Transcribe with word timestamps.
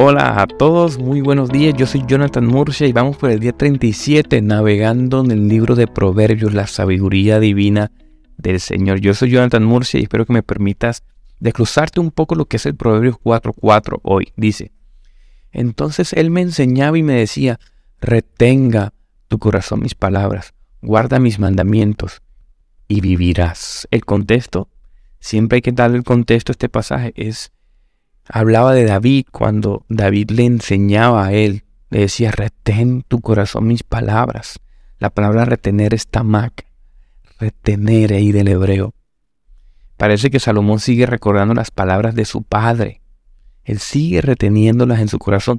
Hola 0.00 0.40
a 0.40 0.46
todos, 0.46 0.96
muy 0.96 1.22
buenos 1.22 1.48
días. 1.48 1.74
Yo 1.76 1.84
soy 1.84 2.04
Jonathan 2.06 2.46
Murcia 2.46 2.86
y 2.86 2.92
vamos 2.92 3.16
por 3.16 3.32
el 3.32 3.40
día 3.40 3.50
37 3.50 4.40
navegando 4.42 5.24
en 5.24 5.32
el 5.32 5.48
libro 5.48 5.74
de 5.74 5.88
Proverbios, 5.88 6.54
la 6.54 6.68
sabiduría 6.68 7.40
divina 7.40 7.90
del 8.36 8.60
Señor. 8.60 9.00
Yo 9.00 9.12
soy 9.12 9.30
Jonathan 9.30 9.64
Murcia 9.64 9.98
y 9.98 10.04
espero 10.04 10.24
que 10.24 10.32
me 10.32 10.44
permitas 10.44 11.02
desglosarte 11.40 11.98
un 11.98 12.12
poco 12.12 12.36
lo 12.36 12.44
que 12.44 12.58
es 12.58 12.66
el 12.66 12.76
Proverbios 12.76 13.16
4.4 13.16 13.98
hoy. 14.04 14.32
Dice, 14.36 14.70
entonces 15.50 16.12
él 16.12 16.30
me 16.30 16.42
enseñaba 16.42 16.96
y 16.96 17.02
me 17.02 17.14
decía, 17.14 17.58
retenga 18.00 18.92
tu 19.26 19.40
corazón 19.40 19.80
mis 19.80 19.96
palabras, 19.96 20.54
guarda 20.80 21.18
mis 21.18 21.40
mandamientos 21.40 22.22
y 22.86 23.00
vivirás. 23.00 23.88
El 23.90 24.04
contexto, 24.04 24.68
siempre 25.18 25.56
hay 25.56 25.62
que 25.62 25.72
darle 25.72 25.96
el 25.96 26.04
contexto 26.04 26.52
a 26.52 26.54
este 26.54 26.68
pasaje, 26.68 27.12
es 27.16 27.50
hablaba 28.28 28.74
de 28.74 28.84
David 28.84 29.26
cuando 29.30 29.84
David 29.88 30.30
le 30.30 30.44
enseñaba 30.44 31.26
a 31.26 31.32
él, 31.32 31.64
le 31.90 32.00
decía, 32.00 32.30
retén 32.30 33.02
tu 33.02 33.20
corazón 33.20 33.66
mis 33.66 33.82
palabras. 33.82 34.60
La 34.98 35.10
palabra 35.10 35.44
retener 35.44 35.94
es 35.94 36.08
tamak, 36.08 36.66
retener 37.38 38.12
ahí 38.12 38.32
del 38.32 38.48
hebreo. 38.48 38.94
Parece 39.96 40.30
que 40.30 40.40
Salomón 40.40 40.80
sigue 40.80 41.06
recordando 41.06 41.54
las 41.54 41.70
palabras 41.70 42.14
de 42.14 42.24
su 42.24 42.42
padre. 42.42 43.00
Él 43.64 43.78
sigue 43.80 44.20
reteniéndolas 44.20 45.00
en 45.00 45.08
su 45.08 45.18
corazón. 45.18 45.58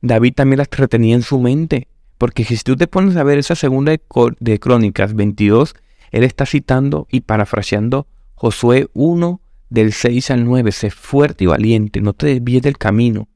David 0.00 0.34
también 0.34 0.58
las 0.58 0.68
retenía 0.70 1.14
en 1.14 1.22
su 1.22 1.40
mente. 1.40 1.88
Porque 2.16 2.44
si 2.44 2.56
tú 2.58 2.76
te 2.76 2.86
pones 2.86 3.16
a 3.16 3.24
ver 3.24 3.38
esa 3.38 3.54
segunda 3.54 3.92
de 3.92 4.60
Crónicas 4.60 5.14
22, 5.14 5.74
él 6.10 6.22
está 6.22 6.46
citando 6.46 7.06
y 7.10 7.22
parafraseando 7.22 8.06
Josué 8.34 8.88
1, 8.92 9.40
del 9.70 9.92
6 9.92 10.32
al 10.32 10.44
9, 10.44 10.72
sé 10.72 10.90
fuerte 10.90 11.44
y 11.44 11.46
valiente, 11.46 12.00
no 12.00 12.12
te 12.12 12.26
desvíes 12.26 12.62
del 12.62 12.76
camino. 12.76 13.28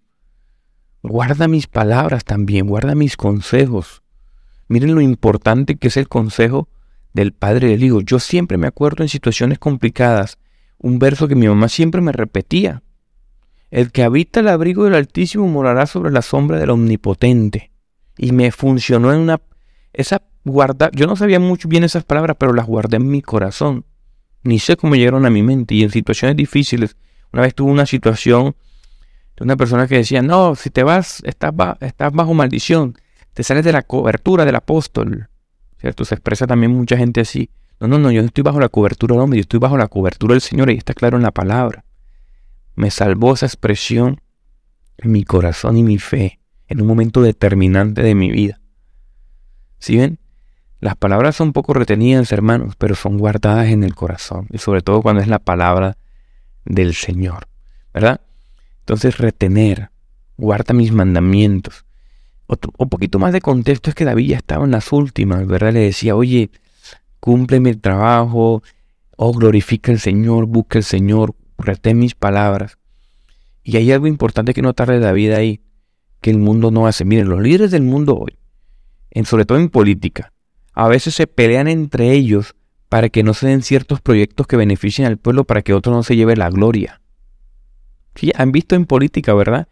Guarda 1.03 1.49
mis 1.49 1.69
palabras 1.69 2.25
también, 2.25 2.67
guarda 2.67 2.95
mis 2.95 3.17
consejos. 3.17 4.03
Miren 4.69 4.95
lo 4.95 5.01
importante 5.01 5.77
que 5.77 5.89
es 5.89 5.97
el 5.97 6.09
consejo 6.09 6.69
del 7.13 7.33
padre 7.33 7.69
del 7.69 7.85
hijo. 7.85 8.01
Yo 8.01 8.19
siempre 8.19 8.59
me 8.59 8.67
acuerdo 8.67 9.03
en 9.03 9.09
situaciones 9.09 9.59
complicadas, 9.59 10.39
un 10.79 10.99
verso 10.99 11.29
que 11.29 11.37
mi 11.37 11.47
mamá 11.47 11.69
siempre 11.69 12.01
me 12.01 12.13
repetía. 12.13 12.83
El 13.71 13.93
que 13.93 14.03
habita 14.03 14.41
el 14.41 14.49
abrigo 14.49 14.85
del 14.85 14.95
Altísimo 14.95 15.47
morará 15.47 15.87
sobre 15.87 16.11
la 16.11 16.23
sombra 16.23 16.59
del 16.59 16.71
Omnipotente. 16.71 17.71
Y 18.17 18.33
me 18.33 18.51
funcionó 18.51 19.13
en 19.13 19.21
una... 19.21 19.41
Esa 19.93 20.23
guarda... 20.45 20.91
Yo 20.93 21.07
no 21.07 21.17
sabía 21.17 21.41
mucho 21.41 21.69
bien 21.69 21.85
esas 21.85 22.05
palabras, 22.05 22.37
pero 22.39 22.53
las 22.53 22.67
guardé 22.67 22.97
en 22.97 23.09
mi 23.09 23.23
corazón 23.23 23.85
ni 24.45 24.59
sé 24.59 24.77
cómo 24.77 24.95
llegaron 24.95 25.27
a 25.27 25.31
mi 25.31 25.43
mente. 25.43 25.75
Y 25.75 25.83
en 25.83 25.91
situaciones 25.91 26.37
difíciles, 26.37 26.97
una 27.33 27.43
vez 27.43 27.55
tuve 27.55 27.73
una 27.73 27.87
situación 27.87 28.55
de 29.37 29.45
una 29.45 29.57
persona 29.57 29.89
que 29.89 29.97
decía, 29.97 30.23
no, 30.23 30.55
si 30.55 30.71
te 30.71 30.83
vas, 30.83 31.23
estás, 31.25 31.53
bajo 32.13 32.35
maldición, 32.35 32.97
te 33.33 33.43
sales 33.43 33.65
de 33.65 33.73
la 33.73 33.83
cobertura 33.83 34.45
del 34.45 34.55
apóstol. 34.55 35.29
¿Cierto? 35.79 36.05
Se 36.05 36.15
expresa 36.15 36.47
también 36.47 36.73
mucha 36.73 36.97
gente 36.97 37.21
así. 37.21 37.51
No, 37.81 37.89
no, 37.89 37.99
no, 37.99 38.11
yo 38.11 38.23
estoy 38.23 38.43
bajo 38.43 38.61
la 38.61 38.69
cobertura 38.69 39.15
del 39.15 39.23
hombre, 39.23 39.39
yo 39.39 39.43
estoy 39.43 39.59
bajo 39.59 39.77
la 39.77 39.89
cobertura 39.89 40.35
del 40.35 40.41
Señor 40.41 40.71
y 40.71 40.77
está 40.77 40.95
claro 40.95 41.17
en 41.17 41.25
la 41.25 41.33
palabra. 41.33 41.85
Me 42.77 42.91
salvó 42.91 43.35
esa 43.35 43.47
expresión 43.47 44.21
en 44.99 45.13
mi 45.13 45.25
corazón 45.25 45.77
y 45.77 45.83
mi 45.83 45.99
fe 45.99 46.41
en 46.69 46.81
un 46.81 46.87
momento 46.87 47.21
determinante 47.21 48.03
de 48.03 48.15
mi 48.15 48.31
vida. 48.31 48.61
¿Sí 49.79 49.97
ven? 49.97 50.19
Las 50.85 50.97
palabras 50.97 51.35
son 51.35 51.55
poco 51.55 51.73
retenidas, 51.73 52.31
hermanos, 52.31 52.75
pero 52.77 52.95
son 52.95 53.17
guardadas 53.17 53.69
en 53.69 53.85
el 53.85 53.95
corazón. 53.95 54.49
Y 54.51 54.59
sobre 54.59 54.83
todo 54.83 55.01
cuando 55.01 55.23
es 55.23 55.29
la 55.29 55.39
palabra 55.39 55.97
del 56.67 56.93
Señor. 56.93 57.49
¿Verdad? 57.95 58.21
Entonces, 58.81 59.17
retener. 59.17 59.89
Guarda 60.37 60.75
mis 60.75 60.93
mandamientos. 60.93 61.87
Otro, 62.47 62.71
un 62.77 62.91
poquito 62.91 63.19
más 63.19 63.33
de 63.33 63.41
contexto 63.41 63.89
es 63.89 63.97
que 63.97 64.05
David 64.05 64.29
ya 64.29 64.37
estaba 64.37 64.67
en 64.67 64.73
las 64.73 64.93
últimas, 64.93 65.47
¿verdad? 65.47 65.73
Le 65.73 65.81
decía, 65.81 66.17
oye, 66.17 66.51
cúmpleme 67.19 67.71
el 67.71 67.81
trabajo, 67.81 68.63
oh, 69.17 69.33
glorifica 69.33 69.91
al 69.91 70.01
Señor, 70.01 70.45
busca 70.45 70.81
al 70.81 70.85
Señor, 70.85 71.35
retén 71.57 71.99
mis 71.99 72.15
palabras. 72.15 72.77
Y 73.63 73.79
hay 73.79 73.91
algo 73.91 74.07
importante 74.07 74.53
que 74.53 74.61
notar 74.61 74.91
de 74.91 75.01
David 75.01 75.33
ahí, 75.33 75.63
que 76.21 76.29
el 76.29 76.37
mundo 76.37 76.71
no 76.71 76.87
hace. 76.87 77.07
Miren, 77.07 77.31
los 77.31 77.41
líderes 77.41 77.71
del 77.71 77.85
mundo 77.85 78.19
hoy, 78.19 78.37
en, 79.13 79.25
sobre 79.25 79.47
todo 79.47 79.57
en 79.57 79.71
política, 79.71 80.34
a 80.75 80.89
veces 80.89 81.15
se 81.15 81.27
pelean 81.27 81.69
entre 81.69 82.13
ellos 82.13 82.55
para 82.89 83.09
que 83.09 83.23
no 83.23 83.35
se 83.35 83.47
den 83.47 83.63
ciertos 83.63 84.01
proyectos 84.01 84.47
que 84.47 84.57
beneficien 84.57 85.07
al 85.07 85.17
pueblo 85.17 85.45
para 85.45 85.63
que 85.63 85.73
otro 85.73 85.93
no 85.93 86.03
se 86.03 86.17
lleve 86.17 86.37
la 86.37 86.51
gloria. 86.51 87.01
Sí, 88.15 88.31
han 88.37 88.53
visto 88.53 88.77
en 88.77 88.85
política, 88.85 89.35
¿verdad? 89.35 89.69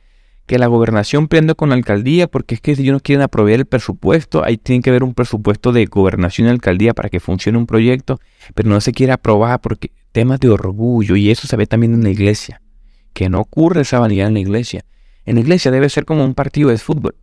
Que 0.47 0.59
la 0.59 0.67
gobernación 0.67 1.29
prende 1.29 1.55
con 1.55 1.69
la 1.69 1.77
alcaldía 1.77 2.27
porque 2.27 2.57
es 2.57 2.61
que 2.61 2.75
si 2.75 2.83
ellos 2.83 2.95
no 2.95 3.01
quieren 3.01 3.23
aprobar 3.23 3.53
el 3.53 3.67
presupuesto, 3.67 4.45
ahí 4.45 4.57
tiene 4.57 4.83
que 4.83 4.91
haber 4.91 5.05
un 5.05 5.15
presupuesto 5.15 5.73
de 5.73 5.87
gobernación 5.87 6.49
y 6.49 6.51
alcaldía 6.51 6.95
para 6.95 7.09
que 7.09 7.21
funcione 7.21 7.59
un 7.59 7.67
proyecto, 7.67 8.19
pero 8.55 8.69
no 8.69 8.81
se 8.81 8.93
quiere 8.93 9.13
aprobar 9.13 9.61
porque 9.61 9.93
temas 10.11 10.41
de 10.41 10.49
orgullo 10.49 11.15
y 11.15 11.31
eso 11.31 11.47
se 11.47 11.57
ve 11.57 11.67
también 11.67 11.95
en 11.95 12.03
la 12.03 12.11
iglesia. 12.11 12.61
Que 13.13 13.29
no 13.29 13.41
ocurre 13.41 13.83
esa 13.83 14.01
vanidad 14.01 14.29
en 14.29 14.35
la 14.35 14.41
iglesia. 14.41 14.85
En 15.25 15.37
la 15.37 15.43
iglesia 15.43 15.71
debe 15.71 15.89
ser 15.89 16.05
como 16.05 16.25
un 16.25 16.35
partido 16.35 16.71
de 16.71 16.79
fútbol. 16.79 17.15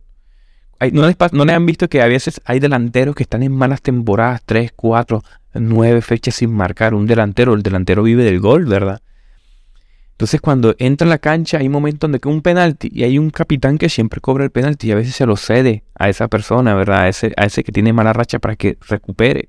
¿No, 0.92 1.06
les, 1.06 1.16
¿No 1.32 1.42
han 1.42 1.66
visto 1.66 1.88
que 1.88 2.00
a 2.00 2.06
veces 2.06 2.40
hay 2.44 2.58
delanteros 2.58 3.14
que 3.14 3.22
están 3.22 3.42
en 3.42 3.52
malas 3.52 3.82
temporadas, 3.82 4.42
3, 4.46 4.72
4, 4.74 5.22
9 5.54 6.00
fechas 6.00 6.36
sin 6.36 6.54
marcar? 6.54 6.94
Un 6.94 7.06
delantero, 7.06 7.54
el 7.54 7.62
delantero 7.62 8.02
vive 8.02 8.24
del 8.24 8.40
gol, 8.40 8.64
¿verdad? 8.64 9.02
Entonces 10.12 10.40
cuando 10.42 10.74
entra 10.78 11.06
en 11.06 11.10
la 11.10 11.18
cancha 11.18 11.58
hay 11.58 11.70
momentos 11.70 12.00
donde 12.00 12.20
queda 12.20 12.32
un 12.32 12.42
penalti 12.42 12.90
y 12.92 13.04
hay 13.04 13.18
un 13.18 13.30
capitán 13.30 13.78
que 13.78 13.88
siempre 13.88 14.20
cobra 14.20 14.44
el 14.44 14.50
penalti 14.50 14.88
y 14.88 14.92
a 14.92 14.94
veces 14.94 15.14
se 15.14 15.24
lo 15.24 15.36
cede 15.36 15.82
a 15.94 16.10
esa 16.10 16.28
persona, 16.28 16.74
¿verdad? 16.74 17.04
A 17.04 17.08
ese, 17.08 17.32
a 17.38 17.46
ese 17.46 17.64
que 17.64 17.72
tiene 17.72 17.94
mala 17.94 18.12
racha 18.12 18.38
para 18.38 18.54
que 18.54 18.76
recupere. 18.86 19.48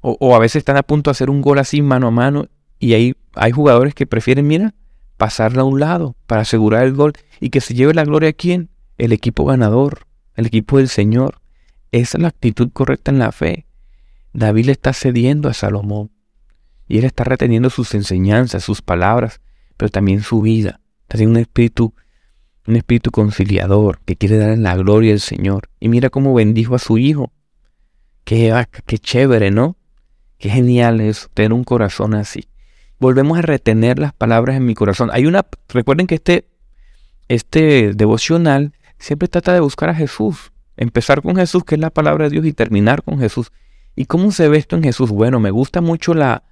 O, 0.00 0.34
a 0.34 0.38
veces 0.38 0.56
están 0.56 0.76
a 0.76 0.82
punto 0.82 1.10
de 1.10 1.12
hacer 1.12 1.30
un 1.30 1.42
gol 1.42 1.58
así 1.58 1.82
mano 1.82 2.08
a 2.08 2.10
mano 2.12 2.46
y 2.78 2.94
ahí 2.94 3.16
hay 3.34 3.50
jugadores 3.52 3.94
que 3.94 4.06
prefieren, 4.06 4.46
mira, 4.46 4.74
pasarla 5.16 5.62
a 5.62 5.64
un 5.64 5.78
lado 5.80 6.14
para 6.26 6.42
asegurar 6.42 6.84
el 6.84 6.92
gol 6.92 7.12
y 7.40 7.50
que 7.50 7.60
se 7.60 7.74
lleve 7.74 7.94
la 7.94 8.04
gloria 8.04 8.30
a 8.30 8.34
quién? 8.34 8.68
El 8.98 9.12
equipo 9.12 9.44
ganador 9.44 10.06
el 10.36 10.46
equipo 10.46 10.78
del 10.78 10.88
Señor. 10.88 11.40
Esa 11.90 12.18
es 12.18 12.22
la 12.22 12.28
actitud 12.28 12.70
correcta 12.72 13.10
en 13.10 13.18
la 13.18 13.32
fe. 13.32 13.66
David 14.32 14.66
le 14.66 14.72
está 14.72 14.92
cediendo 14.92 15.48
a 15.48 15.54
Salomón 15.54 16.10
y 16.88 16.98
él 16.98 17.04
está 17.04 17.24
reteniendo 17.24 17.70
sus 17.70 17.94
enseñanzas, 17.94 18.64
sus 18.64 18.82
palabras, 18.82 19.40
pero 19.76 19.90
también 19.90 20.22
su 20.22 20.40
vida. 20.40 20.80
Está 21.08 21.24
un 21.24 21.36
espíritu, 21.36 21.94
un 22.66 22.76
espíritu 22.76 23.10
conciliador 23.10 24.00
que 24.04 24.16
quiere 24.16 24.38
dar 24.38 24.50
en 24.50 24.62
la 24.62 24.76
gloria 24.76 25.12
al 25.12 25.20
Señor. 25.20 25.68
Y 25.80 25.88
mira 25.88 26.10
cómo 26.10 26.34
bendijo 26.34 26.74
a 26.74 26.78
su 26.78 26.98
hijo. 26.98 27.32
Qué, 28.24 28.54
qué 28.86 28.98
chévere, 28.98 29.50
¿no? 29.50 29.76
Qué 30.38 30.48
genial 30.48 31.00
es 31.00 31.28
tener 31.34 31.52
un 31.52 31.64
corazón 31.64 32.14
así. 32.14 32.48
Volvemos 32.98 33.38
a 33.38 33.42
retener 33.42 33.98
las 33.98 34.12
palabras 34.12 34.56
en 34.56 34.64
mi 34.64 34.74
corazón. 34.74 35.10
Hay 35.12 35.26
una, 35.26 35.46
recuerden 35.68 36.06
que 36.06 36.16
este, 36.16 36.46
este 37.28 37.94
devocional 37.94 38.72
siempre 39.02 39.28
trata 39.28 39.52
de 39.52 39.60
buscar 39.60 39.90
a 39.90 39.94
Jesús. 39.94 40.52
Empezar 40.76 41.22
con 41.22 41.36
Jesús, 41.36 41.64
que 41.64 41.74
es 41.74 41.80
la 41.80 41.90
palabra 41.90 42.24
de 42.24 42.30
Dios, 42.30 42.46
y 42.46 42.52
terminar 42.52 43.02
con 43.02 43.18
Jesús. 43.18 43.52
¿Y 43.94 44.06
cómo 44.06 44.30
se 44.30 44.48
ve 44.48 44.58
esto 44.58 44.76
en 44.76 44.82
Jesús? 44.82 45.10
Bueno, 45.10 45.38
me 45.38 45.50
gusta 45.50 45.80
mucho 45.80 46.14
la, 46.14 46.44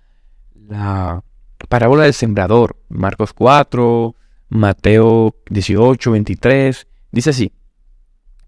la 0.69 1.23
parábola 1.69 2.05
del 2.05 2.13
sembrador. 2.13 2.77
Marcos 2.89 3.33
4, 3.33 4.15
Mateo 4.51 5.37
18, 5.49 6.11
23. 6.11 6.87
Dice 7.13 7.31
así, 7.31 7.53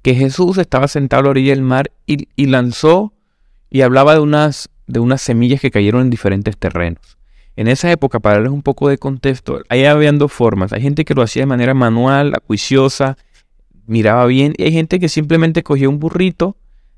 que 0.03 0.15
Jesús 0.15 0.59
estaba 0.59 0.89
sentado 0.89 1.21
a 1.21 1.25
la 1.25 1.31
orilla 1.31 1.53
del 1.53 1.63
mar 1.63 1.93
y, 2.07 2.29
y 2.37 2.47
lanzó 2.47 3.15
y 3.71 3.83
hablaba 3.83 4.15
de 4.15 4.21
unas, 4.21 4.69
de 4.87 5.01
unas 5.01 5.23
semillas 5.23 5.61
que 5.61 5.71
cayeron 5.71 6.03
en 6.03 6.11
diferentes 6.11 6.57
terrenos. 6.59 7.17
En 7.55 7.69
esa 7.69 7.91
época, 7.91 8.19
para 8.19 8.37
darles 8.37 8.53
un 8.53 8.63
poco 8.63 8.89
de 8.89 8.99
contexto, 8.99 9.63
ahí 9.69 9.85
habían 9.85 10.19
dos 10.19 10.33
formas. 10.33 10.73
Hay 10.73 10.83
gente 10.83 11.05
que 11.05 11.15
lo 11.15 11.23
hacía 11.23 11.43
de 11.43 11.47
manera 11.47 11.75
manual, 11.75 12.35
acuiciosa, 12.35 13.17
miraba 13.87 14.27
bien. 14.27 14.55
Y 14.57 14.65
hay 14.65 14.73
gente 14.73 15.01
que 15.01 15.09
simplemente 15.09 15.63
cogía 15.63 15.89
un 15.89 15.99
burrito, 15.99 16.57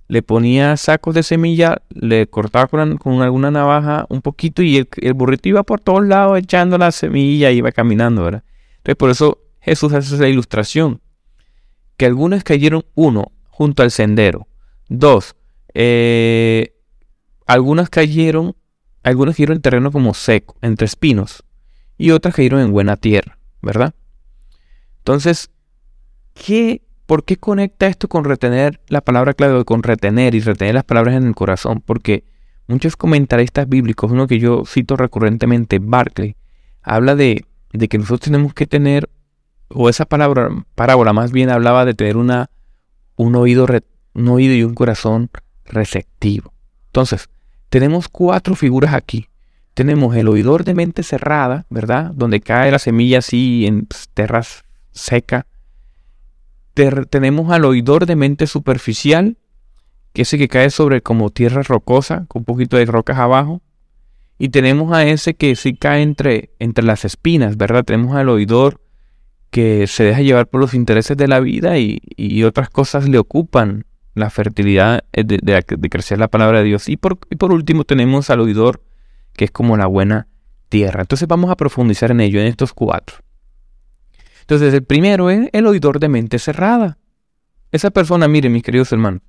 le 0.09 0.23
ponía 0.23 0.77
sacos 0.77 1.15
de 1.15 1.23
semilla, 1.23 1.83
le 1.91 2.27
cortaba 2.27 2.67
con, 2.67 3.23
alguna 3.23 3.51
navaja 3.51 4.07
un 4.09 4.21
poquito 4.21 4.63
y 4.63 4.87
el, 4.97 5.15
burrito 5.15 5.49
iba 5.49 5.63
por 5.63 5.81
todos 5.81 6.05
lados 6.07 6.39
echando 6.39 6.77
la 6.79 6.93
semilla 6.93 7.51
y 7.51 7.59
iba 7.59 7.73
caminando, 7.73 8.25
¿verdad? 8.25 8.45
Entonces 8.79 8.97
por 8.97 9.11
eso 9.11 9.39
Jesús 9.61 9.93
hace 9.93 10.15
esa 10.15 10.29
ilustración. 10.29 11.01
Que 11.97 12.07
algunos 12.07 12.43
cayeron, 12.43 12.85
uno, 12.95 13.31
junto 13.49 13.83
al 13.83 13.91
sendero. 13.91 14.49
Dos, 14.89 15.37
eh, 15.75 16.75
algunas 17.47 17.89
cayeron, 17.89 18.57
algunos 19.03 19.37
cayeron 19.37 19.57
en 19.57 19.63
terreno 19.63 19.93
como 19.93 20.13
seco, 20.13 20.57
entre 20.61 20.87
espinos. 20.87 21.45
Y 21.97 22.11
otras 22.11 22.35
cayeron 22.35 22.61
en 22.61 22.73
buena 22.73 22.97
tierra, 22.97 23.39
¿verdad? 23.63 23.95
Entonces, 24.99 25.51
¿Qué, 26.35 26.83
¿Por 27.07 27.25
qué 27.25 27.37
conecta 27.37 27.87
esto 27.87 28.09
con 28.09 28.25
retener 28.25 28.81
la 28.89 29.01
palabra 29.01 29.35
clave, 29.35 29.65
con 29.65 29.83
retener 29.83 30.35
y 30.35 30.41
retener 30.41 30.75
las 30.75 30.85
palabras 30.85 31.15
en 31.15 31.27
el 31.27 31.35
corazón? 31.35 31.83
Porque 31.85 32.25
muchos 32.67 32.97
comentaristas 32.97 33.69
bíblicos, 33.69 34.11
uno 34.11 34.27
que 34.27 34.39
yo 34.39 34.65
cito 34.67 34.97
recurrentemente, 34.97 35.79
Barclay, 35.81 36.37
habla 36.83 37.15
de, 37.15 37.47
de 37.73 37.89
que 37.89 37.99
nosotros 37.99 38.21
tenemos 38.21 38.53
que 38.53 38.67
tener 38.67 39.09
o 39.69 39.89
esa 39.89 40.05
palabra, 40.05 40.51
parábola 40.75 41.13
más 41.13 41.33
bien 41.33 41.51
hablaba 41.51 41.85
de 41.85 41.95
tener 41.95 42.17
una, 42.17 42.51
un, 43.17 43.35
oído, 43.35 43.67
un 44.15 44.29
oído 44.29 44.55
y 44.55 44.63
un 44.63 44.75
corazón 44.75 45.31
receptivo. 45.65 46.53
Entonces, 46.87 47.29
tenemos 47.71 48.09
cuatro 48.09 48.55
figuras 48.55 48.95
aquí. 48.95 49.29
Tenemos 49.75 50.15
el 50.15 50.29
oidor 50.29 50.65
de 50.65 50.75
mente 50.75 51.03
cerrada, 51.03 51.67
¿verdad? 51.69 52.13
Donde 52.15 52.41
cae 52.41 52.71
la 52.71 52.79
semilla 52.79 53.19
así 53.19 53.67
en 53.67 53.89
tierras 54.15 54.65
secas. 54.93 55.45
Tenemos 56.75 57.53
al 57.53 57.65
oidor 57.65 58.07
de 58.07 58.17
mente 58.17 58.47
superficial, 58.47 59.37
que 60.13 60.23
ese 60.23 60.39
que 60.39 60.49
cae 60.49 60.71
sobre 60.71 61.03
como 61.03 61.31
tierra 61.31 61.63
rocosa, 61.63 62.25
con 62.29 62.41
un 62.41 62.45
poquito 62.45 62.77
de 62.77 62.87
rocas 62.87 63.19
abajo. 63.19 63.63
Y 64.39 64.49
tenemos 64.49 64.93
a 64.93 65.05
ese 65.05 65.35
que 65.35 65.55
sí 65.57 65.77
cae 65.77 66.03
entre, 66.03 66.51
entre 66.59 66.85
las 66.85 67.05
espinas, 67.05 67.57
¿verdad? 67.57 67.85
Tenemos 67.85 68.17
al 68.17 68.29
oidor 68.29 68.81
que 69.51 69.87
se 69.87 70.03
deja 70.03 70.21
llevar 70.21 70.49
por 70.49 70.61
los 70.61 70.75
intereses 70.75 71.17
de 71.17 71.29
la 71.29 71.39
vida 71.39 71.79
y, 71.79 72.43
otras 72.43 72.69
cosas 72.71 73.09
le 73.09 73.19
ocupan 73.19 73.87
la 74.15 74.29
fertilidad 74.31 75.05
de, 75.13 75.89
crecer 75.89 76.19
la 76.19 76.29
palabra 76.29 76.59
de 76.59 76.65
Dios. 76.65 76.89
Y 76.89 76.97
por, 76.97 77.19
y 77.31 77.37
por 77.37 77.53
último 77.53 77.85
tenemos 77.85 78.31
al 78.31 78.41
oidor 78.41 78.83
que 79.35 79.45
es 79.45 79.51
como 79.53 79.77
la 79.77 79.87
buena 79.87 80.27
tierra. 80.69 81.03
Entonces 81.03 81.29
vamos 81.29 81.51
a 81.51 81.57
profundizar 81.57 82.11
en 82.11 82.21
ello, 82.21 82.41
en 82.41 82.47
estos 82.47 82.73
cuatro. 82.73 83.19
Entonces 84.45 84.75
el 84.75 84.85
primero 84.85 85.31
es 85.31 85.49
el 85.53 85.67
oidor 85.67 85.99
de 85.99 86.11
mente 86.11 86.39
cerrada. 86.39 86.99
Esa 87.73 87.91
persona, 87.91 88.29
miren 88.29 88.53
mis 88.53 88.63
queridos 88.63 88.93
hermanos, 88.93 89.23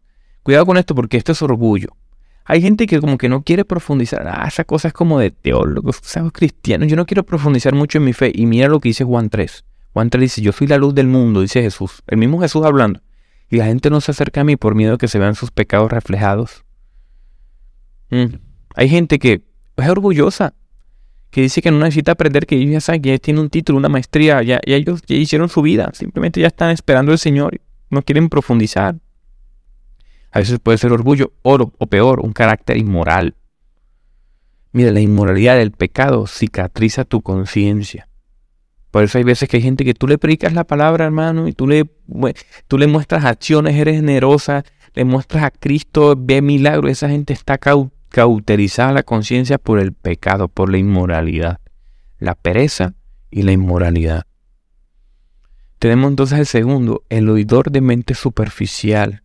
cuidado 0.43 0.65
con 0.65 0.77
esto 0.77 0.93
porque 0.93 1.15
esto 1.15 1.31
es 1.31 1.41
orgullo. 1.41 1.95
Hay 2.43 2.61
gente 2.61 2.85
que 2.85 2.99
como 2.99 3.17
que 3.17 3.29
no 3.29 3.41
quiere 3.41 3.63
profundizar. 3.63 4.27
Ah, 4.27 4.45
esa 4.45 4.65
cosa 4.65 4.89
es 4.89 4.93
como 4.93 5.17
de 5.17 5.31
teólogos, 5.31 6.01
cristianos. 6.33 6.89
Yo 6.89 6.97
no 6.97 7.05
quiero 7.05 7.25
profundizar 7.25 7.73
mucho 7.73 7.97
en 7.97 8.03
mi 8.03 8.11
fe. 8.11 8.31
Y 8.35 8.45
mira 8.45 8.67
lo 8.67 8.81
que 8.81 8.89
dice 8.89 9.05
Juan 9.05 9.29
3. 9.29 9.63
Juan 9.93 10.09
3 10.09 10.21
dice, 10.21 10.41
yo 10.41 10.51
soy 10.51 10.67
la 10.67 10.77
luz 10.77 10.93
del 10.93 11.07
mundo, 11.07 11.41
dice 11.41 11.61
Jesús. 11.61 12.03
El 12.07 12.17
mismo 12.17 12.41
Jesús 12.41 12.65
hablando. 12.65 13.01
Y 13.49 13.55
la 13.55 13.65
gente 13.65 13.89
no 13.89 14.01
se 14.01 14.11
acerca 14.11 14.41
a 14.41 14.43
mí 14.43 14.57
por 14.57 14.75
miedo 14.75 14.91
de 14.91 14.97
que 14.97 15.07
se 15.07 15.17
vean 15.17 15.35
sus 15.35 15.49
pecados 15.49 15.91
reflejados. 15.91 16.65
Mm. 18.09 18.35
Hay 18.75 18.89
gente 18.89 19.17
que 19.17 19.41
es 19.77 19.89
orgullosa, 19.89 20.53
que 21.35 21.41
dice 21.41 21.61
que 21.61 21.69
no 21.69 21.79
necesita 21.79 22.13
aprender, 22.13 22.45
que 22.45 22.55
ellos 22.55 22.71
ya 22.71 22.79
saben 22.79 23.01
que 23.01 23.09
ya 23.09 23.17
tiene 23.17 23.41
un 23.41 23.49
título, 23.49 23.77
una 23.77 23.89
maestría, 23.89 24.41
ya, 24.41 24.61
ya 24.65 24.77
ellos 24.77 25.01
ya 25.05 25.17
hicieron 25.17 25.49
su 25.49 25.61
vida. 25.61 25.91
Simplemente 25.91 26.39
ya 26.39 26.47
están 26.47 26.69
esperando 26.69 27.11
al 27.11 27.19
Señor. 27.19 27.59
No 27.89 28.03
quieren 28.03 28.29
profundizar. 28.29 28.95
A 30.31 30.39
veces 30.39 30.59
puede 30.59 30.77
ser 30.77 30.93
orgullo 30.93 31.33
oro, 31.41 31.73
o 31.77 31.87
peor, 31.87 32.21
un 32.21 32.31
carácter 32.31 32.77
inmoral. 32.77 33.35
Mira, 34.71 34.93
la 34.93 35.01
inmoralidad 35.01 35.57
del 35.57 35.71
pecado 35.71 36.25
cicatriza 36.25 37.03
tu 37.03 37.21
conciencia. 37.21 38.07
Por 38.89 39.03
eso 39.03 39.17
hay 39.17 39.25
veces 39.25 39.49
que 39.49 39.57
hay 39.57 39.63
gente 39.63 39.83
que 39.83 39.93
tú 39.93 40.07
le 40.07 40.17
predicas 40.17 40.53
la 40.53 40.63
palabra, 40.63 41.03
hermano, 41.03 41.49
y 41.49 41.51
tú 41.51 41.67
le, 41.67 41.83
tú 42.69 42.77
le 42.77 42.87
muestras 42.87 43.25
acciones, 43.25 43.75
eres 43.75 43.97
generosa, 43.97 44.63
le 44.93 45.03
muestras 45.03 45.43
a 45.43 45.51
Cristo, 45.51 46.15
ve 46.17 46.41
milagros, 46.41 46.91
esa 46.91 47.09
gente 47.09 47.33
está 47.33 47.57
cauterizada 48.15 48.93
la 48.93 49.03
conciencia 49.03 49.57
por 49.57 49.77
el 49.77 49.91
pecado, 49.91 50.47
por 50.47 50.71
la 50.71 50.77
inmoralidad, 50.77 51.59
la 52.17 52.33
pereza 52.33 52.93
y 53.29 53.41
la 53.41 53.51
inmoralidad. 53.51 54.23
Tenemos 55.79 56.11
entonces 56.11 56.39
el 56.39 56.45
segundo, 56.45 57.03
el 57.09 57.27
oidor 57.27 57.71
de 57.71 57.81
mente 57.81 58.13
superficial. 58.13 59.23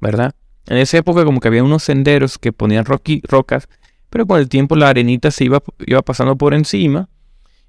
¿verdad? 0.00 0.34
En 0.68 0.78
esa 0.78 0.96
época 0.96 1.26
como 1.26 1.38
que 1.38 1.48
había 1.48 1.62
unos 1.62 1.82
senderos 1.82 2.38
que 2.38 2.54
ponían 2.54 2.86
rocas, 2.86 3.68
pero 4.08 4.26
con 4.26 4.40
el 4.40 4.48
tiempo 4.48 4.74
la 4.74 4.88
arenita 4.88 5.30
se 5.30 5.44
iba, 5.44 5.62
iba 5.86 6.00
pasando 6.00 6.36
por 6.36 6.54
encima 6.54 7.10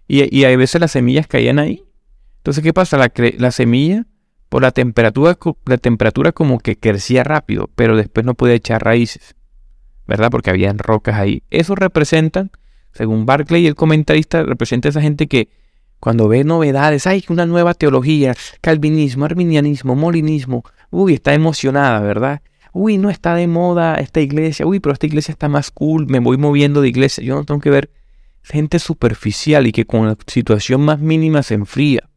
y, 0.07 0.33
y 0.33 0.45
a 0.45 0.55
veces 0.55 0.79
las 0.79 0.91
semillas 0.91 1.27
caían 1.27 1.59
ahí. 1.59 1.83
Entonces, 2.37 2.63
¿qué 2.63 2.71
pasa? 2.71 2.95
La, 2.95 3.11
la 3.39 3.51
semilla, 3.51 4.05
por 4.47 4.61
la 4.61 4.71
temperatura, 4.71 5.37
la 5.65 5.77
temperatura 5.77 6.31
como 6.31 6.59
que 6.59 6.77
crecía 6.77 7.25
rápido, 7.25 7.69
pero 7.75 7.97
después 7.97 8.25
no 8.25 8.35
podía 8.35 8.53
echar 8.53 8.85
raíces, 8.85 9.35
¿verdad? 10.07 10.29
Porque 10.31 10.49
habían 10.49 10.77
rocas 10.77 11.15
ahí. 11.15 11.43
Eso 11.49 11.75
representan, 11.75 12.51
según 12.93 13.25
Barclay, 13.25 13.67
el 13.67 13.75
comentarista, 13.75 14.43
representa 14.43 14.89
a 14.89 14.91
esa 14.91 15.01
gente 15.01 15.27
que 15.27 15.49
cuando 15.99 16.27
ve 16.27 16.43
novedades, 16.43 17.07
hay 17.07 17.23
una 17.29 17.45
nueva 17.45 17.73
teología, 17.73 18.35
calvinismo, 18.59 19.23
arminianismo, 19.23 19.95
molinismo, 19.95 20.63
uy, 20.89 21.13
está 21.13 21.33
emocionada, 21.33 22.01
¿verdad? 22.01 22.41
Uy, 22.73 22.97
no 22.97 23.09
está 23.09 23.35
de 23.35 23.47
moda 23.47 23.95
esta 23.95 24.19
iglesia, 24.19 24.65
uy, 24.65 24.81
pero 24.81 24.91
esta 24.91 25.05
iglesia 25.05 25.31
está 25.31 25.47
más 25.47 25.71
cool, 25.71 26.07
me 26.07 26.19
voy 26.19 26.37
moviendo 26.37 26.81
de 26.81 26.89
iglesia, 26.89 27.23
yo 27.23 27.35
no 27.35 27.45
tengo 27.45 27.61
que 27.61 27.69
ver 27.69 27.89
gente 28.43 28.79
superficial 28.79 29.65
y 29.65 29.71
que 29.71 29.85
con 29.85 30.05
la 30.05 30.17
situación 30.27 30.81
más 30.81 30.99
mínima 30.99 31.41
se 31.41 31.53
enfría. 31.53 32.09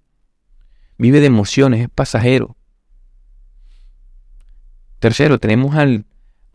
Vive 0.98 1.20
de 1.20 1.26
emociones, 1.26 1.82
es 1.82 1.88
pasajero. 1.88 2.56
Tercero, 4.98 5.38
tenemos 5.38 5.76
al 5.76 6.06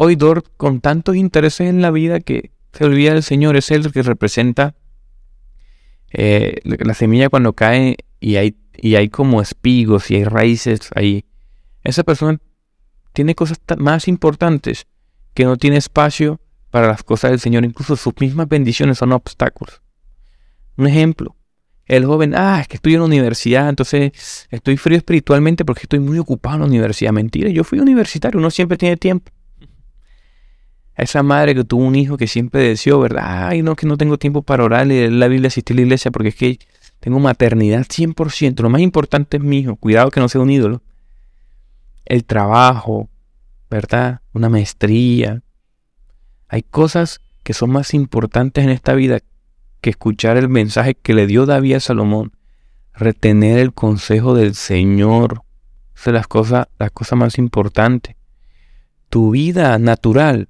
oidor 0.03 0.43
con 0.57 0.81
tantos 0.81 1.15
intereses 1.15 1.69
en 1.69 1.83
la 1.83 1.91
vida 1.91 2.21
que 2.21 2.49
se 2.73 2.85
olvida 2.85 3.13
del 3.13 3.21
Señor, 3.21 3.55
es 3.55 3.69
el 3.69 3.91
que 3.91 4.01
representa 4.01 4.73
eh, 6.11 6.55
la 6.63 6.95
semilla 6.95 7.29
cuando 7.29 7.53
cae 7.53 7.97
y 8.19 8.37
hay, 8.37 8.57
y 8.75 8.95
hay 8.95 9.09
como 9.09 9.41
espigos 9.43 10.09
y 10.09 10.15
hay 10.15 10.23
raíces 10.23 10.89
ahí, 10.95 11.25
esa 11.83 12.03
persona 12.03 12.39
tiene 13.13 13.35
cosas 13.35 13.59
más 13.77 14.07
importantes 14.07 14.87
que 15.35 15.45
no 15.45 15.55
tiene 15.57 15.77
espacio 15.77 16.41
para 16.71 16.87
las 16.87 17.03
cosas 17.03 17.31
del 17.31 17.39
Señor. 17.39 17.63
Incluso 17.63 17.95
sus 17.95 18.13
mismas 18.19 18.47
bendiciones 18.47 18.97
son 18.97 19.11
obstáculos. 19.11 19.81
Un 20.77 20.87
ejemplo, 20.87 21.35
el 21.85 22.05
joven, 22.05 22.33
ah, 22.35 22.59
es 22.61 22.67
que 22.67 22.77
estoy 22.77 22.93
en 22.93 23.01
la 23.01 23.05
universidad, 23.05 23.69
entonces 23.69 24.47
estoy 24.49 24.77
frío 24.77 24.97
espiritualmente 24.97 25.63
porque 25.63 25.83
estoy 25.83 25.99
muy 25.99 26.17
ocupado 26.17 26.55
en 26.55 26.61
la 26.61 26.67
universidad. 26.67 27.11
Mentira, 27.11 27.49
yo 27.49 27.63
fui 27.63 27.79
universitario, 27.79 28.39
uno 28.39 28.49
siempre 28.49 28.77
tiene 28.77 28.97
tiempo 28.97 29.31
esa 30.95 31.23
madre 31.23 31.55
que 31.55 31.63
tuvo 31.63 31.85
un 31.85 31.95
hijo 31.95 32.17
que 32.17 32.27
siempre 32.27 32.61
deseó, 32.61 32.99
¿verdad? 32.99 33.47
Ay, 33.47 33.61
no, 33.61 33.75
que 33.75 33.87
no 33.87 33.97
tengo 33.97 34.17
tiempo 34.17 34.41
para 34.41 34.63
orar, 34.63 34.87
leer 34.87 35.11
la 35.11 35.27
Biblia, 35.27 35.47
asistir 35.47 35.75
a 35.75 35.77
la 35.77 35.81
iglesia, 35.83 36.11
porque 36.11 36.29
es 36.29 36.35
que 36.35 36.59
tengo 36.99 37.19
maternidad 37.19 37.85
100%. 37.87 38.61
Lo 38.61 38.69
más 38.69 38.81
importante 38.81 39.37
es 39.37 39.43
mi 39.43 39.59
hijo. 39.59 39.75
Cuidado 39.75 40.11
que 40.11 40.19
no 40.19 40.29
sea 40.29 40.41
un 40.41 40.51
ídolo. 40.51 40.83
El 42.05 42.25
trabajo, 42.25 43.09
¿verdad? 43.69 44.21
Una 44.33 44.49
maestría. 44.49 45.41
Hay 46.47 46.61
cosas 46.61 47.19
que 47.43 47.53
son 47.53 47.71
más 47.71 47.93
importantes 47.95 48.63
en 48.63 48.69
esta 48.69 48.93
vida 48.93 49.19
que 49.81 49.89
escuchar 49.89 50.37
el 50.37 50.47
mensaje 50.47 50.93
que 50.93 51.15
le 51.15 51.25
dio 51.25 51.47
David 51.47 51.75
a 51.75 51.79
Salomón. 51.79 52.33
Retener 52.93 53.57
el 53.57 53.73
consejo 53.73 54.35
del 54.35 54.53
Señor. 54.53 55.41
Esa 55.95 56.11
es 56.11 56.13
la 56.13 56.23
cosa, 56.23 56.69
la 56.77 56.91
cosa 56.91 57.15
más 57.15 57.39
importante. 57.39 58.15
Tu 59.09 59.31
vida 59.31 59.79
natural 59.79 60.49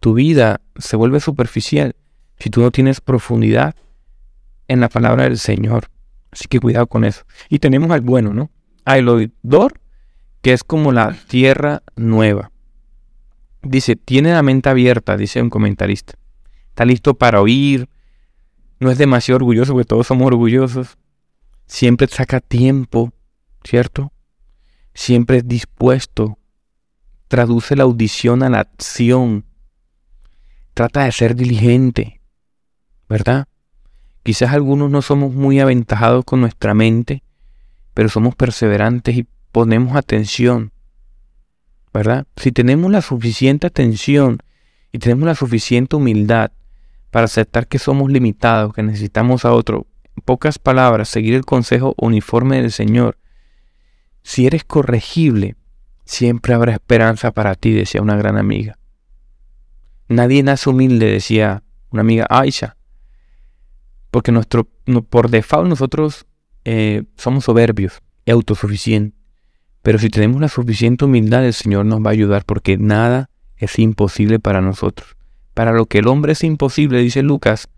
tu 0.00 0.14
vida 0.14 0.62
se 0.76 0.96
vuelve 0.96 1.20
superficial 1.20 1.94
si 2.38 2.50
tú 2.50 2.62
no 2.62 2.70
tienes 2.70 3.00
profundidad 3.00 3.76
en 4.66 4.80
la 4.80 4.88
palabra 4.88 5.24
del 5.24 5.38
Señor. 5.38 5.90
Así 6.32 6.46
que 6.48 6.58
cuidado 6.58 6.86
con 6.86 7.04
eso. 7.04 7.24
Y 7.48 7.58
tenemos 7.58 7.90
al 7.90 8.00
bueno, 8.00 8.32
¿no? 8.32 8.50
Al 8.84 9.08
oidor, 9.08 9.80
que 10.40 10.52
es 10.52 10.64
como 10.64 10.90
la 10.90 11.14
tierra 11.28 11.82
nueva. 11.96 12.50
Dice, 13.62 13.94
tiene 13.94 14.32
la 14.32 14.42
mente 14.42 14.70
abierta, 14.70 15.18
dice 15.18 15.42
un 15.42 15.50
comentarista. 15.50 16.14
Está 16.68 16.86
listo 16.86 17.14
para 17.14 17.42
oír. 17.42 17.88
No 18.78 18.90
es 18.90 18.96
demasiado 18.96 19.36
orgulloso, 19.36 19.74
porque 19.74 19.84
todos 19.84 20.06
somos 20.06 20.26
orgullosos. 20.28 20.96
Siempre 21.66 22.06
saca 22.06 22.40
tiempo, 22.40 23.12
¿cierto? 23.64 24.12
Siempre 24.94 25.38
es 25.38 25.48
dispuesto. 25.48 26.38
Traduce 27.28 27.76
la 27.76 27.82
audición 27.82 28.42
a 28.42 28.48
la 28.48 28.60
acción 28.60 29.44
trata 30.80 31.04
de 31.04 31.12
ser 31.12 31.36
diligente, 31.36 32.22
¿verdad? 33.06 33.46
Quizás 34.22 34.54
algunos 34.54 34.90
no 34.90 35.02
somos 35.02 35.34
muy 35.34 35.60
aventajados 35.60 36.24
con 36.24 36.40
nuestra 36.40 36.72
mente, 36.72 37.22
pero 37.92 38.08
somos 38.08 38.34
perseverantes 38.34 39.14
y 39.14 39.26
ponemos 39.52 39.94
atención, 39.94 40.72
¿verdad? 41.92 42.26
Si 42.36 42.50
tenemos 42.50 42.90
la 42.90 43.02
suficiente 43.02 43.66
atención 43.66 44.38
y 44.90 45.00
tenemos 45.00 45.26
la 45.26 45.34
suficiente 45.34 45.96
humildad 45.96 46.50
para 47.10 47.26
aceptar 47.26 47.66
que 47.66 47.78
somos 47.78 48.10
limitados, 48.10 48.72
que 48.72 48.82
necesitamos 48.82 49.44
a 49.44 49.52
otro, 49.52 49.86
en 50.16 50.22
pocas 50.22 50.58
palabras, 50.58 51.10
seguir 51.10 51.34
el 51.34 51.44
consejo 51.44 51.94
uniforme 51.98 52.62
del 52.62 52.72
Señor, 52.72 53.18
si 54.22 54.46
eres 54.46 54.64
corregible, 54.64 55.56
siempre 56.06 56.54
habrá 56.54 56.72
esperanza 56.72 57.32
para 57.32 57.54
ti, 57.54 57.70
decía 57.72 58.00
una 58.00 58.16
gran 58.16 58.38
amiga. 58.38 58.79
Nadie 60.10 60.42
nace 60.42 60.68
humilde, 60.68 61.06
decía 61.06 61.62
una 61.88 62.02
amiga 62.02 62.26
Aisha. 62.28 62.76
Porque 64.10 64.30
nuestro, 64.30 64.64
por 65.08 65.30
default 65.30 65.68
nosotros 65.68 66.26
eh, 66.66 67.04
somos 67.16 67.44
soberbios 67.44 68.02
y 68.26 68.32
autosuficientes. 68.32 69.18
Pero 69.80 69.98
si 69.98 70.10
tenemos 70.10 70.38
la 70.42 70.48
suficiente 70.48 71.06
humildad, 71.06 71.46
el 71.46 71.54
Señor 71.54 71.86
nos 71.86 72.00
va 72.04 72.10
a 72.10 72.12
ayudar 72.12 72.44
porque 72.44 72.76
nada 72.76 73.30
es 73.56 73.78
imposible 73.78 74.38
para 74.38 74.60
nosotros. 74.60 75.16
Para 75.54 75.72
lo 75.72 75.86
que 75.86 76.00
el 76.00 76.08
hombre 76.08 76.32
es 76.32 76.44
imposible, 76.44 76.98
dice 76.98 77.22
Lucas, 77.22 77.68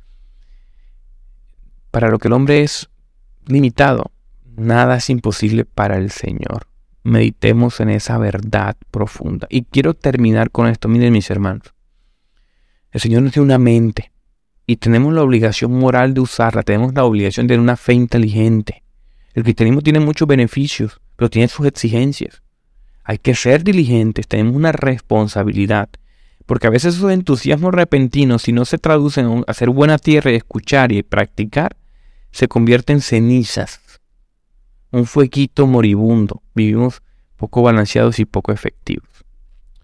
para 1.93 2.11
lo 2.11 2.19
que 2.19 2.27
el 2.27 2.35
hombre 2.35 2.63
es 2.63 2.91
limitado, 3.47 4.11
Nada 4.57 4.97
es 4.97 5.09
imposible 5.09 5.65
para 5.65 5.97
el 5.97 6.11
Señor. 6.11 6.67
Meditemos 7.05 7.81
en 7.81 7.91
esa 7.91 8.19
verdad 8.19 8.77
profunda. 8.91 9.47
Y 9.51 9.63
quiero 9.63 9.95
terminar 9.95 10.51
con 10.51 10.69
esto. 10.69 10.89
Miren 10.89 11.13
mis 11.13 11.31
hermanos. 11.31 11.75
El 12.93 13.01
Señor 13.01 13.23
nos 13.23 13.33
dio 13.33 13.43
una 13.43 13.59
mente 13.59 14.13
y 14.67 14.77
tenemos 14.77 15.15
la 15.15 15.23
obligación 15.23 15.73
moral 15.73 16.13
de 16.13 16.21
usarla. 16.21 16.63
Tenemos 16.63 16.93
la 16.95 17.05
obligación 17.05 17.47
de 17.47 17.55
tener 17.55 17.63
una 17.63 17.77
fe 17.77 17.95
inteligente. 17.95 18.83
El 19.33 19.45
cristianismo 19.45 19.81
tiene 19.81 19.99
muchos 19.99 20.29
beneficios, 20.29 21.01
pero 21.17 21.31
tiene 21.31 21.49
sus 21.49 21.67
exigencias. 21.67 22.43
Hay 23.03 23.19
que 23.19 23.35
ser 23.35 23.65
diligentes, 23.65 24.29
tenemos 24.29 24.55
una 24.55 24.73
responsabilidad. 24.73 25.89
Porque 26.45 26.67
a 26.67 26.71
veces 26.71 26.97
esos 26.97 27.11
entusiasmos 27.11 27.73
repentinos, 27.73 28.43
si 28.43 28.53
no 28.53 28.65
se 28.67 28.77
traducen 28.77 29.27
a 29.27 29.51
hacer 29.51 29.71
buena 29.71 29.97
tierra 29.97 30.31
y 30.31 30.37
escuchar 30.37 30.93
y 30.93 31.03
practicar, 31.03 31.77
se 32.31 32.47
convierten 32.47 32.97
en 32.97 33.01
cenizas. 33.01 33.81
Un 34.91 35.07
fueguito 35.07 35.67
moribundo. 35.67 36.43
Vivimos 36.55 37.03
poco 37.37 37.63
balanceados 37.63 38.19
y 38.19 38.27
poco 38.27 38.53
efectivos. 38.53 39.09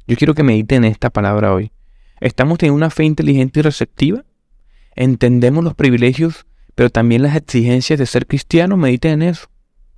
Yo 0.06 0.16
quiero 0.16 0.34
que 0.34 0.42
mediten 0.42 0.84
esta 0.84 1.08
palabra 1.10 1.54
hoy. 1.54 1.72
¿Estamos 2.20 2.58
teniendo 2.58 2.76
una 2.76 2.90
fe 2.90 3.04
inteligente 3.04 3.60
y 3.60 3.62
receptiva? 3.62 4.24
¿Entendemos 4.94 5.62
los 5.62 5.74
privilegios, 5.74 6.46
pero 6.74 6.90
también 6.90 7.22
las 7.22 7.36
exigencias 7.36 7.98
de 7.98 8.06
ser 8.06 8.26
cristiano? 8.26 8.76
Mediten 8.76 9.22
en 9.22 9.28
eso. 9.28 9.48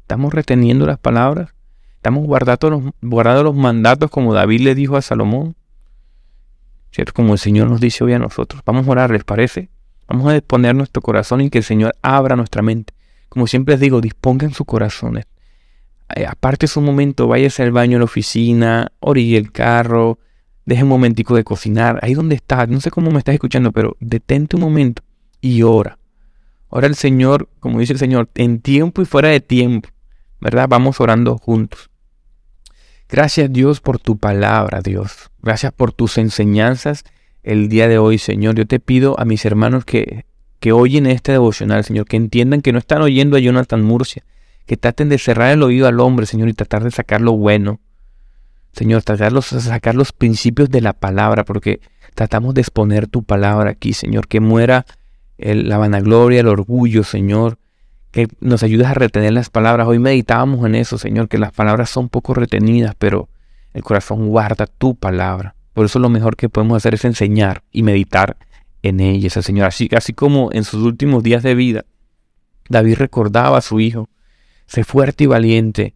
¿Estamos 0.02 0.34
reteniendo 0.34 0.86
las 0.86 0.98
palabras? 0.98 1.54
¿Estamos 1.96 2.26
guardando 2.26 2.92
los, 3.44 3.54
mandatos 3.54 4.10
como 4.10 4.34
David 4.34 4.60
le 4.60 4.74
dijo 4.74 4.96
a 4.96 5.02
Salomón? 5.02 5.54
¿Cierto? 6.92 7.12
Como 7.12 7.34
el 7.34 7.38
Señor 7.38 7.68
nos 7.68 7.80
dice 7.80 8.02
hoy 8.04 8.14
a 8.14 8.18
nosotros. 8.18 8.62
Vamos 8.64 8.88
a 8.88 8.90
orar, 8.90 9.10
¿les 9.10 9.24
parece? 9.24 9.68
Vamos 10.08 10.26
a 10.28 10.32
disponer 10.32 10.74
nuestro 10.74 11.02
corazón 11.02 11.40
y 11.40 11.50
que 11.50 11.58
el 11.58 11.64
Señor 11.64 11.94
abra 12.02 12.36
nuestra 12.36 12.62
mente. 12.62 12.94
Como 13.28 13.46
siempre 13.46 13.74
les 13.74 13.80
digo, 13.80 14.00
dispongan 14.00 14.52
sus 14.52 14.66
corazones. 14.66 15.26
Eh, 16.16 16.26
aparte 16.26 16.66
su 16.66 16.80
momento, 16.80 17.28
váyase 17.28 17.62
al 17.62 17.70
baño 17.70 17.96
en 17.96 18.00
la 18.00 18.06
oficina, 18.06 18.92
orille 18.98 19.38
el 19.38 19.52
carro, 19.52 20.18
deje 20.70 20.84
un 20.84 20.88
momentico 20.88 21.34
de 21.34 21.42
cocinar, 21.42 21.98
ahí 22.00 22.14
donde 22.14 22.36
estás, 22.36 22.68
no 22.68 22.80
sé 22.80 22.92
cómo 22.92 23.10
me 23.10 23.18
estás 23.18 23.34
escuchando, 23.34 23.72
pero 23.72 23.96
detente 23.98 24.54
un 24.54 24.62
momento 24.62 25.02
y 25.40 25.62
ora. 25.62 25.98
Ora 26.68 26.86
el 26.86 26.94
Señor, 26.94 27.48
como 27.58 27.80
dice 27.80 27.92
el 27.92 27.98
Señor, 27.98 28.30
en 28.36 28.60
tiempo 28.60 29.02
y 29.02 29.04
fuera 29.04 29.30
de 29.30 29.40
tiempo, 29.40 29.88
¿verdad? 30.40 30.68
Vamos 30.68 31.00
orando 31.00 31.36
juntos. 31.38 31.90
Gracias 33.08 33.52
Dios 33.52 33.80
por 33.80 33.98
tu 33.98 34.16
palabra, 34.16 34.80
Dios. 34.80 35.32
Gracias 35.42 35.72
por 35.72 35.90
tus 35.90 36.18
enseñanzas 36.18 37.02
el 37.42 37.68
día 37.68 37.88
de 37.88 37.98
hoy, 37.98 38.18
Señor. 38.18 38.54
Yo 38.54 38.64
te 38.64 38.78
pido 38.78 39.18
a 39.18 39.24
mis 39.24 39.44
hermanos 39.44 39.84
que, 39.84 40.24
que 40.60 40.70
oyen 40.70 41.06
este 41.06 41.32
devocional, 41.32 41.82
Señor, 41.82 42.06
que 42.06 42.16
entiendan 42.16 42.62
que 42.62 42.72
no 42.72 42.78
están 42.78 43.02
oyendo 43.02 43.36
a 43.36 43.40
Jonathan 43.40 43.82
Murcia, 43.82 44.24
que 44.66 44.76
traten 44.76 45.08
de 45.08 45.18
cerrar 45.18 45.50
el 45.50 45.64
oído 45.64 45.88
al 45.88 45.98
hombre, 45.98 46.26
Señor, 46.26 46.48
y 46.48 46.52
tratar 46.52 46.84
de 46.84 46.92
sacar 46.92 47.20
lo 47.20 47.32
bueno. 47.32 47.80
Señor, 48.72 49.02
tratar 49.02 49.42
sacar 49.42 49.94
los 49.94 50.12
principios 50.12 50.70
de 50.70 50.80
la 50.80 50.92
palabra, 50.92 51.44
porque 51.44 51.80
tratamos 52.14 52.54
de 52.54 52.60
exponer 52.60 53.06
tu 53.06 53.22
palabra 53.22 53.70
aquí, 53.70 53.92
Señor, 53.92 54.28
que 54.28 54.40
muera 54.40 54.86
la 55.38 55.78
vanagloria, 55.78 56.40
el 56.40 56.48
orgullo, 56.48 57.02
Señor, 57.02 57.58
que 58.10 58.28
nos 58.40 58.62
ayudes 58.62 58.86
a 58.86 58.94
retener 58.94 59.32
las 59.32 59.50
palabras. 59.50 59.86
Hoy 59.86 59.98
meditábamos 59.98 60.64
en 60.66 60.74
eso, 60.74 60.98
Señor, 60.98 61.28
que 61.28 61.38
las 61.38 61.52
palabras 61.52 61.90
son 61.90 62.08
poco 62.08 62.34
retenidas, 62.34 62.94
pero 62.98 63.28
el 63.72 63.82
corazón 63.82 64.28
guarda 64.28 64.66
tu 64.66 64.94
palabra. 64.94 65.54
Por 65.72 65.86
eso 65.86 65.98
lo 65.98 66.08
mejor 66.08 66.36
que 66.36 66.48
podemos 66.48 66.76
hacer 66.76 66.94
es 66.94 67.04
enseñar 67.04 67.62
y 67.70 67.82
meditar 67.82 68.36
en 68.82 69.00
ellas, 69.00 69.32
Señor. 69.32 69.66
Así, 69.66 69.88
así 69.96 70.12
como 70.12 70.50
en 70.52 70.64
sus 70.64 70.82
últimos 70.82 71.22
días 71.22 71.42
de 71.42 71.54
vida, 71.54 71.84
David 72.68 72.96
recordaba 72.96 73.58
a 73.58 73.62
su 73.62 73.80
hijo, 73.80 74.08
sé 74.66 74.84
fuerte 74.84 75.24
y 75.24 75.26
valiente. 75.26 75.94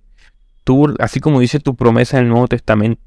Tú, 0.64 0.94
así 0.98 1.20
como 1.20 1.40
dice 1.40 1.60
tu 1.60 1.76
promesa 1.76 2.18
en 2.18 2.24
el 2.24 2.30
Nuevo 2.30 2.48
Testamento, 2.48 3.00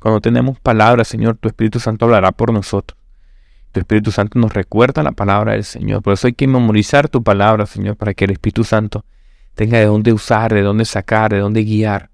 cuando 0.00 0.20
tenemos 0.20 0.60
palabras, 0.60 1.08
Señor, 1.08 1.38
tu 1.38 1.48
Espíritu 1.48 1.80
Santo 1.80 2.04
hablará 2.04 2.30
por 2.30 2.52
nosotros. 2.52 2.98
Tu 3.72 3.80
Espíritu 3.80 4.12
Santo 4.12 4.38
nos 4.38 4.52
recuerda 4.52 5.02
la 5.02 5.12
palabra 5.12 5.52
del 5.54 5.64
Señor. 5.64 6.02
Por 6.02 6.12
eso 6.12 6.26
hay 6.26 6.34
que 6.34 6.46
memorizar 6.46 7.08
tu 7.08 7.22
palabra, 7.22 7.64
Señor, 7.64 7.96
para 7.96 8.12
que 8.12 8.26
el 8.26 8.32
Espíritu 8.32 8.64
Santo 8.64 9.04
tenga 9.54 9.78
de 9.78 9.86
dónde 9.86 10.12
usar, 10.12 10.52
de 10.52 10.60
dónde 10.60 10.84
sacar, 10.84 11.32
de 11.32 11.38
dónde 11.38 11.64
guiar. 11.64 12.10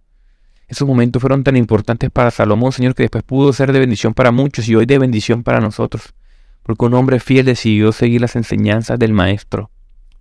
Esos 0.69 0.87
momentos 0.87 1.21
fueron 1.21 1.43
tan 1.43 1.57
importantes 1.57 2.09
para 2.11 2.31
Salomón, 2.31 2.71
Señor, 2.71 2.95
que 2.95 3.03
después 3.03 3.25
pudo 3.25 3.53
ser 3.53 3.73
de 3.73 3.81
bendición 3.81 4.15
para 4.15 4.31
muchos 4.31 4.69
y 4.69 4.77
hoy 4.77 4.87
de 4.87 5.01
bendición 5.01 5.43
para 5.43 5.61
nosotros. 5.61 6.15
Porque 6.63 6.85
un 6.85 6.95
hombre 6.95 7.19
fiel 7.19 7.45
decidió 7.45 7.91
seguir 7.91 8.21
las 8.21 8.37
enseñanzas 8.37 9.01
del 9.01 9.13
Maestro, 9.13 9.73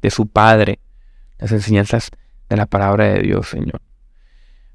de 0.01 0.09
su 0.09 0.25
Padre, 0.25 0.79
las 1.37 1.51
enseñanzas 1.51 2.09
de 2.49 2.57
la 2.57 2.65
palabra 2.65 3.05
de 3.13 3.21
Dios, 3.21 3.47
Señor. 3.47 3.79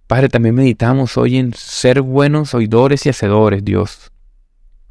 Padre, 0.06 0.28
también 0.28 0.54
meditamos 0.54 1.16
hoy 1.16 1.38
en 1.38 1.54
ser 1.54 2.02
buenos 2.02 2.54
oidores 2.54 3.06
y 3.06 3.08
hacedores, 3.08 3.64
Dios 3.64 4.12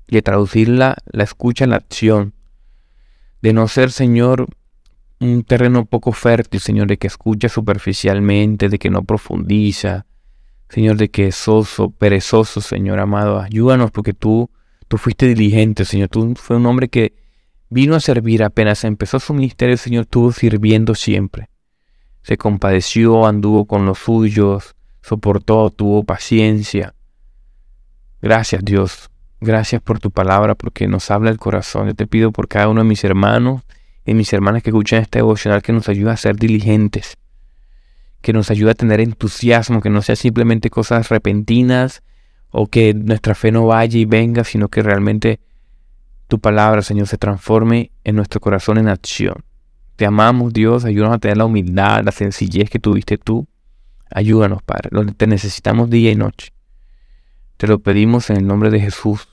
y 0.08 0.16
de 0.16 0.22
traducir 0.22 0.70
la, 0.70 0.98
escucha 1.14 1.64
en 1.64 1.72
la 1.72 1.78
acción. 1.78 2.34
De 3.42 3.54
no 3.54 3.68
ser, 3.68 3.92
Señor, 3.92 4.48
un 5.20 5.44
terreno 5.44 5.86
poco 5.86 6.12
fértil, 6.12 6.60
Señor, 6.60 6.88
de 6.88 6.98
que 6.98 7.08
escucha 7.08 7.50
superficialmente, 7.50 8.70
de 8.70 8.80
que 8.80 8.90
no 8.90 9.04
profundiza, 9.04 10.06
Señor, 10.70 10.98
de 10.98 11.10
que 11.10 11.28
es 11.28 11.36
soso, 11.36 11.92
perezoso, 11.92 12.62
Señor 12.62 13.00
amado. 13.00 13.40
Ayúdanos 13.40 13.92
porque 13.92 14.14
tú, 14.14 14.50
tú 14.88 14.98
fuiste 14.98 15.28
diligente, 15.28 15.86
Señor. 15.86 16.10
Tú 16.10 16.34
fue 16.36 16.58
un 16.58 16.66
hombre 16.66 16.90
que 16.90 17.16
vino 17.70 17.96
a 17.96 18.00
servir 18.00 18.44
apenas 18.44 18.84
empezó 18.84 19.20
su 19.20 19.34
ministerio, 19.34 19.78
Señor, 19.78 20.04
estuvo 20.04 20.32
sirviendo 20.32 20.96
siempre. 20.96 21.50
Se 22.22 22.38
compadeció, 22.38 23.26
anduvo 23.26 23.66
con 23.66 23.86
los 23.86 24.00
suyos, 24.00 24.76
soportó, 25.04 25.70
tuvo 25.70 26.04
paciencia. 26.04 26.96
Gracias, 28.22 28.66
Dios, 28.66 29.12
Gracias 29.46 29.82
por 29.82 30.00
tu 30.00 30.10
palabra, 30.10 30.56
porque 30.56 30.88
nos 30.88 31.12
habla 31.12 31.30
el 31.30 31.38
corazón. 31.38 31.88
Yo 31.88 31.96
te 31.96 32.08
pido 32.08 32.32
por 32.32 32.48
cada 32.48 32.70
uno 32.70 32.82
de 32.82 32.88
mis 32.88 33.04
hermanos 33.04 33.62
y 34.06 34.14
mis 34.14 34.32
hermanas 34.32 34.64
que 34.64 34.70
escuchan 34.70 35.02
este 35.02 35.20
devocional 35.20 35.62
que 35.62 35.74
nos 35.74 35.90
ayude 35.90 36.12
a 36.12 36.16
ser 36.16 36.38
diligentes, 36.38 37.18
que 38.22 38.32
nos 38.32 38.50
ayude 38.52 38.72
a 38.72 38.74
tener 38.74 39.02
entusiasmo, 39.02 39.82
que 39.82 39.90
no 39.90 40.02
sea 40.02 40.16
simplemente 40.16 40.70
cosas 40.70 41.10
repentinas 41.10 42.04
o 42.52 42.68
que 42.68 42.94
nuestra 42.94 43.36
fe 43.36 43.52
no 43.52 43.66
vaya 43.66 44.00
y 44.00 44.06
venga, 44.06 44.46
sino 44.46 44.70
que 44.70 44.82
realmente 44.82 45.42
tu 46.30 46.40
palabra, 46.40 46.82
Señor, 46.82 47.08
se 47.08 47.18
transforme 47.18 47.92
en 48.06 48.16
nuestro 48.16 48.40
corazón 48.40 48.78
en 48.78 48.88
acción. 48.88 49.44
Te 49.98 50.06
amamos, 50.06 50.54
Dios, 50.54 50.86
ayúdanos 50.86 51.18
a 51.18 51.20
tener 51.20 51.36
la 51.36 51.46
humildad, 51.46 52.02
la 52.06 52.14
sencillez 52.14 52.70
que 52.70 52.80
tuviste 52.80 53.18
tú. 53.18 53.46
Ayúdanos, 54.10 54.62
Padre, 54.64 54.90
te 55.18 55.28
necesitamos 55.28 55.90
día 55.90 56.12
y 56.12 56.16
noche. 56.16 56.54
Te 57.58 57.68
lo 57.68 57.80
pedimos 57.80 58.30
en 58.30 58.38
el 58.38 58.48
nombre 58.48 58.70
de 58.70 58.80
Jesús 58.80 59.28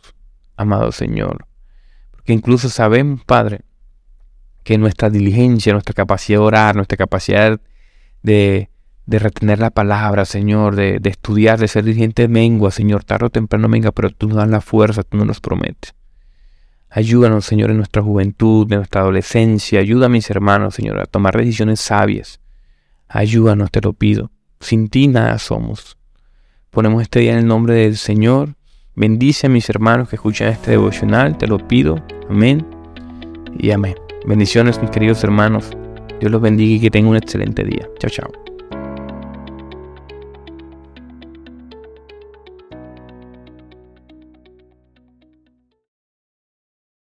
amado 0.61 0.93
Señor. 0.93 1.47
Porque 2.11 2.33
incluso 2.33 2.69
sabemos, 2.69 3.25
Padre, 3.25 3.62
que 4.62 4.79
nuestra 4.79 5.11
diligencia, 5.11 5.73
nuestra 5.73 5.95
capacidad 5.95 6.39
de 6.39 6.45
orar, 6.45 6.77
nuestra 6.77 6.97
capacidad 6.97 7.61
de, 8.23 8.69
de 9.07 9.19
retener 9.19 9.59
la 9.59 9.71
palabra, 9.71 10.25
Señor, 10.27 10.77
de, 10.77 10.99
de, 11.00 11.11
estudiar, 11.11 11.59
de 11.59 11.67
ser 11.67 11.85
diligente, 11.85 12.29
mengua, 12.29 12.71
Señor, 12.71 13.05
tarde 13.05 13.27
o 13.27 13.31
temprano 13.31 13.69
venga, 13.69 13.91
pero 13.91 14.11
tú 14.11 14.29
nos 14.29 14.37
das 14.37 14.49
la 14.49 14.61
fuerza, 14.61 15.03
tú 15.03 15.25
nos 15.25 15.41
prometes. 15.41 15.95
Ayúdanos, 16.91 17.47
Señor, 17.47 17.71
en 17.71 17.79
nuestra 17.79 18.03
juventud, 18.03 18.71
en 18.71 18.79
nuestra 18.79 19.00
adolescencia. 19.03 19.81
Ayuda 19.81 20.07
a 20.07 20.09
mis 20.09 20.29
hermanos, 20.29 20.75
Señor, 20.75 20.99
a 20.99 21.07
tomar 21.07 21.37
decisiones 21.37 21.81
sabias. 21.81 22.41
Ayúdanos, 23.09 23.71
te 23.71 23.81
lo 23.81 23.93
pido. 23.93 24.31
Sin 24.61 24.88
ti 24.88 25.09
nada 25.09 25.38
somos. 25.38 25.97
Ponemos 26.71 27.02
este 27.02 27.21
día 27.21 27.33
en 27.33 27.38
el 27.38 27.47
nombre 27.47 27.75
del 27.75 27.97
Señor 27.97 28.55
Bendice 29.00 29.47
a 29.47 29.50
mis 29.50 29.71
hermanos 29.71 30.11
que 30.11 30.17
escuchan 30.17 30.49
este 30.49 30.73
devocional, 30.73 31.38
te 31.38 31.47
lo 31.47 31.57
pido. 31.57 32.05
Amén 32.29 32.67
y 33.59 33.71
amén. 33.71 33.95
Bendiciones 34.26 34.79
mis 34.83 34.90
queridos 34.90 35.25
hermanos. 35.25 35.71
Dios 36.19 36.31
los 36.31 36.43
bendiga 36.43 36.75
y 36.75 36.81
que 36.81 36.90
tengan 36.90 37.12
un 37.12 37.17
excelente 37.17 37.64
día. 37.64 37.88
Chao, 37.99 38.11
chao. 38.11 38.60